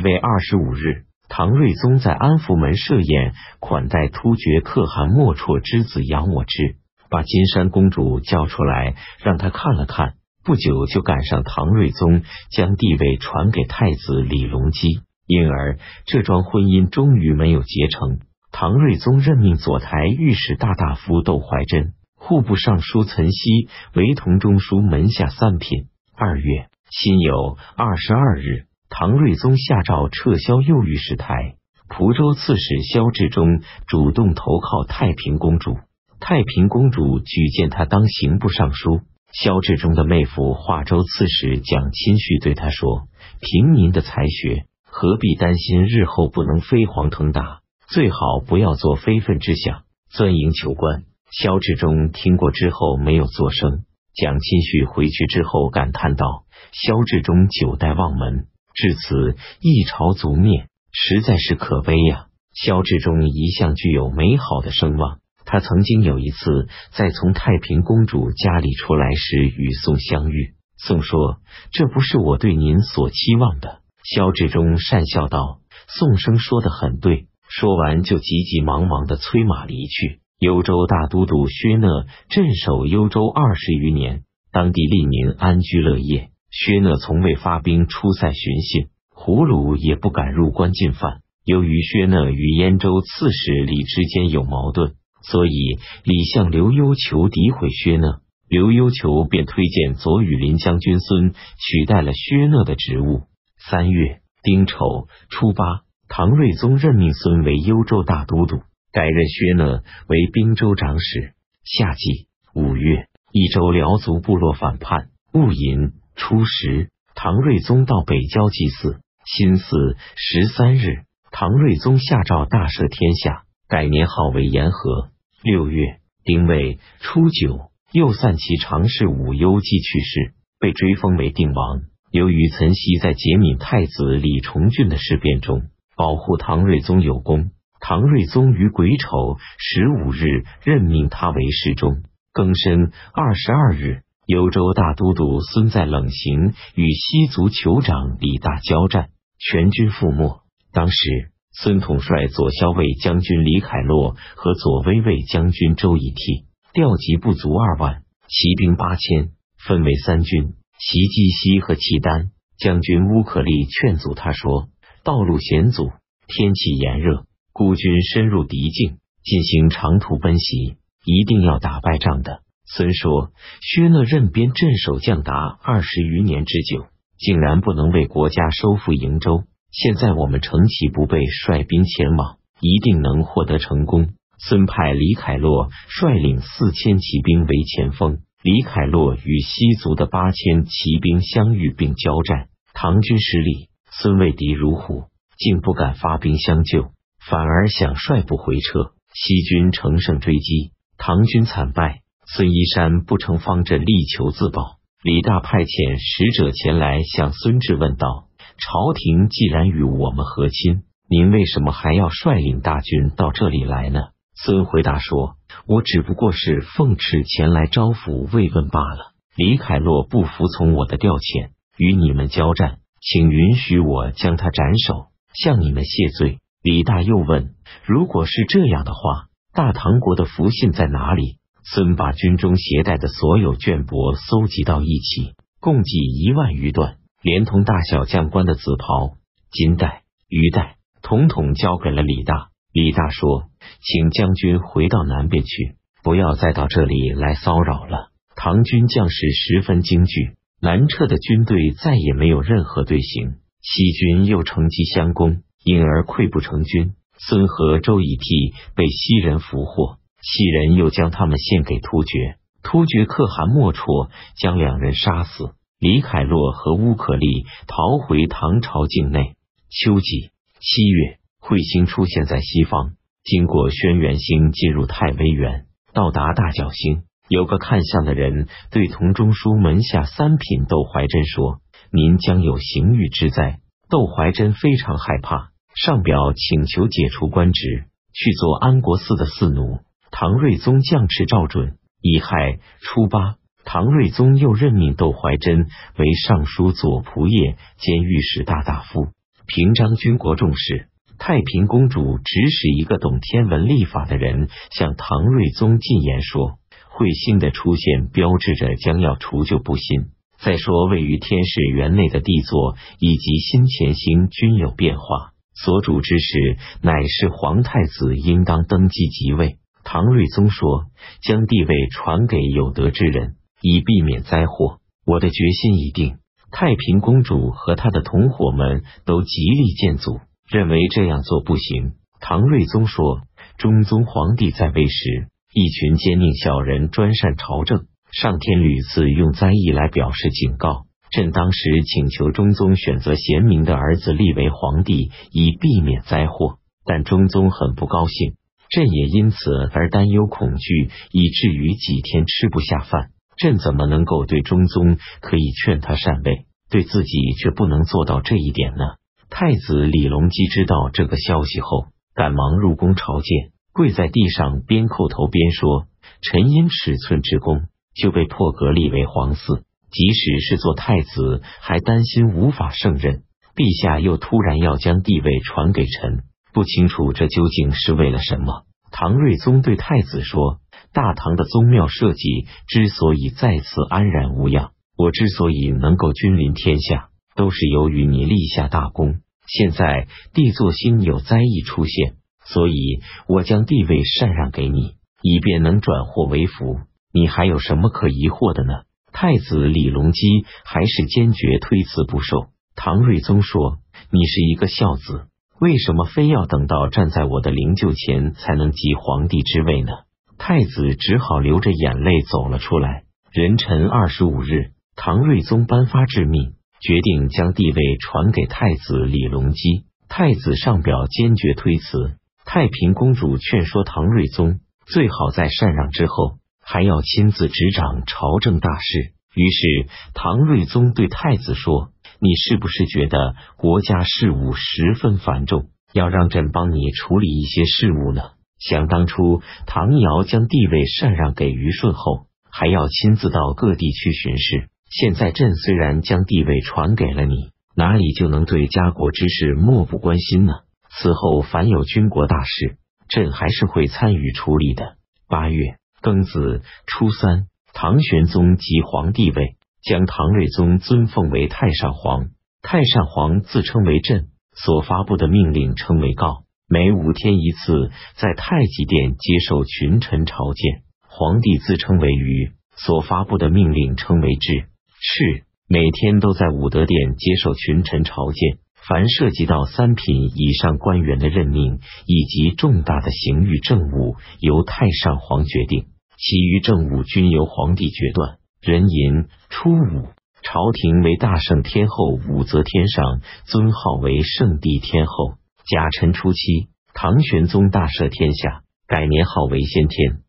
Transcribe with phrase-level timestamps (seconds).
[0.00, 6.76] 为二十五日，唐睿宗在安福门设宴，款待突厥可汗莫绰之子杨我之，
[7.08, 10.14] 把金山公主叫出来，让他看了看。
[10.42, 18.20] 不久就赶上唐睿宗将帝位传给太子李隆基，因而这桩婚姻终于没有结成。
[18.50, 25.88] 唐睿宗任命左台御史大大夫窦怀珍、户部尚书岑熙为同中书门下三品。
[26.16, 31.54] 二月辛酉二十二日，唐睿宗下诏撤销右御史台，
[31.88, 35.78] 蒲州刺史萧志忠主动投靠太平公主。
[36.18, 39.00] 太平公主举荐他当刑部尚书。
[39.32, 43.04] 萧志忠的妹夫华州刺史蒋钦绪对他说
[43.40, 47.60] ：“凭您的才学，何必担心日后不能飞黄腾达？
[47.86, 53.84] 最好不要做非分之想，钻营求官。”萧志忠听过之后没有作声。
[54.14, 56.26] 蒋钦绪回去之后感叹道
[56.74, 65.18] ：“萧志忠九代望门，至此一朝族灭，实在是可悲呀。”萧志忠一向具有美好的声望。
[65.44, 71.38] 他曾经有一次在从太平公主家里出来时与宋相遇，宋说
[71.72, 80.20] ：“这不是我对您所期望的。”萧志忠讪笑道：“宋生说的很对。”说完就急急忙忙的催马离去。
[80.38, 86.30] 幽州大都督薛讷镇守幽州二十余年，当地利民安居乐业。
[86.50, 91.20] 薛讷从未发兵出塞寻衅，胡虏也不敢入关进犯。
[91.44, 94.94] 由于薛讷与燕州刺史李之间有矛盾。
[95.22, 103.24] 所以，李相刘幽求诋毁薛讷，刘幽求便推荐左羽林将军孙取代了薛讷的职务。
[103.58, 111.34] 三月丁丑初八，唐睿宗任命孙为幽州大都督，改任薛讷为兵州长史。
[111.64, 119.00] 夏季五月，益州辽族部落反叛，勿寅初十，唐睿宗到北郊祭祀。
[119.24, 123.44] 辛巳十三日，唐睿宗下诏大赦天下。
[123.68, 125.08] 改年号为延和。
[125.42, 131.80] 六月丁未初九，又散其常侍武攸暨去世，被追封为定王。
[132.10, 135.62] 由于岑熙在解闽太子李重俊的事变中
[135.96, 142.02] 保护唐睿宗有功，唐睿宗于癸丑十五日任命他为侍中。
[142.34, 150.40] 庚申二十二日，幽州大都督孙在冷行与西族酋长李大交战，全军覆没。
[150.72, 151.32] 当时。
[151.52, 162.30] 孙统帅左骁卫将军李凯洛和左威卫将军周以替调集不足二万，骑兵八千，分为三军袭击西和契丹。
[162.56, 164.68] 将军乌可力劝阻他说
[165.02, 165.90] ：“道路险阻，
[166.28, 172.42] 天气炎热，孤军深入敌境，进行长途奔袭，一定要打败仗的。”
[172.76, 176.86] 孙说：“薛讷任边镇守将达二十余年之久，
[177.18, 184.10] 竟然不能为国家收复瀛州。”现在我们乘其不备，率兵前往，一定能获得成功。
[184.38, 195.04] 孙派李凯洛率领四千骑兵为前锋，李凯洛与西族的八千骑兵相遇并交战，唐军失利，孙畏敌如虎，
[195.36, 198.92] 竟不敢发兵相救，反而想率部回撤。
[199.12, 202.00] 西军乘胜追击，唐军惨败。
[202.32, 204.78] 孙一山不成方阵，力求自保。
[205.02, 208.28] 李大派遣使者前来向孙质问道。
[208.56, 214.10] 朝廷既然与我们和亲，您为什么还要率领大军到这里来呢？
[214.36, 226.38] 孙回答说：“我只不过是奉旨前来招抚慰问罢了。”李凯洛不服从我的调遣，与你们交战，请允许我将他斩首，向你们谢罪。
[226.62, 227.54] 李大又问
[227.84, 236.96] ：“如果是这样的话，大唐国的福信在哪里？”孙把军中携带的所有绢帛搜集到一起，共计一万余段。
[237.22, 239.18] 连同大小将官的紫袍、
[239.50, 242.48] 金带、玉带，统统交给了李大。
[242.72, 243.50] 李大说
[243.82, 253.34] ：“请将军回到南边去，不要再到这里来骚扰了。”唐军将士十分惊惧，南撤的军队再也没有任何队形。
[253.60, 256.94] 西军又乘机相攻，因而溃不成军。
[257.18, 262.36] 孙和周以替被西人俘获，西人又将他们献给突厥。
[262.62, 265.54] 突厥可汗莫绰将两人杀死。
[265.78, 269.34] 李凯洛和乌可力逃回唐朝境内。
[269.70, 270.30] 秋季
[270.60, 275.64] 七月，彗星出现在西方，经过轩辕星进入太微垣，
[275.94, 277.04] 到达大角星。
[277.28, 289.78] 有个看相的人对同中书门下三品窦怀真说：“您将有刑狱之灾。”窦怀真非常害怕，上表请求解除官职，去做安国寺的寺奴。
[290.10, 291.76] 唐睿宗降敕照准。
[292.02, 293.36] 乙亥初八。
[293.62, 299.08] 唐睿宗又任命窦怀真为尚书左仆射兼御史大大夫，
[299.46, 300.88] 平章军国重事。
[301.18, 306.58] 太平公主指使一个懂天文历法的人向唐睿宗进言说，
[306.96, 310.06] 彗星的出现标志着将要除旧布新。
[310.40, 319.58] 再说，位于天市园内的帝座以及新前星均有变化，所主之时乃是皇太子应当登基即位。
[319.92, 320.84] 唐睿宗说，
[321.20, 324.78] 将帝位传给有德之人，以避免灾祸。
[325.04, 326.18] 我的决心已定。
[326.52, 330.20] 太平公主和她的同伙们都极力建阻。
[330.48, 331.94] 认为这样做不行。
[332.20, 333.22] 唐睿宗说
[333.58, 340.86] ：“中宗皇帝在位时，一群奸佞小人专擅朝政，上天屡次用灾异来表示警告。
[341.10, 348.34] 朕当时请求中宗选择贤明的儿子立为皇帝，以避免灾祸，但中宗很不高兴。
[348.70, 349.36] 朕也因此
[349.72, 353.10] 而担忧恐惧，以至于几天吃不下饭。
[353.36, 358.84] 朕怎么能够对中宗可以劝他禅位，对自己却不能做到这一点呢？”
[359.28, 365.86] 太子李隆基知道这个消息后，赶忙入宫朝见，跪在地上，边叩头边说
[366.20, 367.62] ：“臣因尺寸之功，
[367.94, 369.62] 就被破格立为皇嗣。
[369.90, 373.22] 即使是做太子，还担心无法胜任。
[373.56, 376.22] 陛下又突然要将帝位传给臣，
[376.52, 380.58] 不清楚这究竟是为了什么。”唐睿宗对太子说
[380.92, 387.06] ：“大唐的宗庙社稷之所以再次安然无恙，我之所以能够君临天下。”
[387.36, 396.80] 都是由于你立下大功，现在帝座星有灾异出现，所以我将帝位禅让给你，以便能转祸为福。
[397.14, 398.82] 你还有什么可疑惑的呢？
[399.12, 402.48] 太子李隆基还是坚决推辞不受。
[402.74, 403.78] 唐睿宗说
[404.12, 405.28] ：“你是一个孝子，
[405.60, 409.92] 为什么非要等到站在我的灵柩前才能继皇帝之位呢？”
[410.38, 413.04] 太子只好流着眼泪走了出来。
[413.32, 416.54] 壬辰二十五日，唐睿宗颁发致命。
[416.80, 422.16] 决定将帝位传给太子李隆基，太子上表坚决推辞。
[422.46, 429.12] 太平公主劝说唐睿宗，最好在禅让之后，还要亲自执掌朝政大事。
[429.34, 438.22] 于是唐睿宗对太子说：“你是不是觉得国家事务十分繁重，要让朕帮你处理一些事务呢？
[438.58, 450.52] 想当初唐尧将帝位禅让给虞舜后，还要亲自到各地去巡视。”现在朕虽然将帝位传给了你，哪里就能对家国之事漠不关心呢？
[450.90, 452.76] 此后凡有军国大事，
[453.08, 454.96] 朕还是会参与处理的。
[455.28, 462.28] 八月庚子初三，唐玄宗即皇帝位，将唐睿宗尊奉为太上皇。
[462.62, 470.82] 太上皇自称为朕，所发布的命令称为告，每五天一次在太极殿接受群臣朝见。
[471.08, 474.66] 皇帝自称为禹，所发布的命令称为制。
[475.00, 485.84] 是每天都在武德殿接受群臣朝见，凡涉及到三品以上官员的任命以及重大的刑狱政务，由太上皇决定；
[486.18, 488.39] 其余政务均由皇帝决断。
[488.60, 490.08] 壬寅初五，
[490.42, 495.34] 朝廷为大圣天后武则天上尊号为圣帝天后。
[495.66, 500.22] 甲辰初七，唐玄宗大赦天下，改年号为先天。